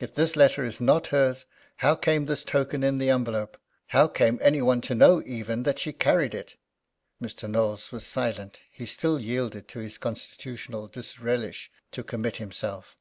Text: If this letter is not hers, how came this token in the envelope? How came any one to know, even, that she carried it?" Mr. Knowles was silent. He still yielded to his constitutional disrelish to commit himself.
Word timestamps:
If 0.00 0.12
this 0.12 0.34
letter 0.34 0.64
is 0.64 0.80
not 0.80 1.06
hers, 1.14 1.46
how 1.76 1.94
came 1.94 2.26
this 2.26 2.42
token 2.42 2.82
in 2.82 2.98
the 2.98 3.10
envelope? 3.10 3.56
How 3.86 4.08
came 4.08 4.40
any 4.42 4.60
one 4.60 4.80
to 4.80 4.94
know, 4.96 5.22
even, 5.24 5.62
that 5.62 5.78
she 5.78 5.92
carried 5.92 6.34
it?" 6.34 6.56
Mr. 7.22 7.48
Knowles 7.48 7.92
was 7.92 8.04
silent. 8.04 8.58
He 8.72 8.86
still 8.86 9.20
yielded 9.20 9.68
to 9.68 9.78
his 9.78 9.96
constitutional 9.96 10.88
disrelish 10.88 11.70
to 11.92 12.02
commit 12.02 12.38
himself. 12.38 12.96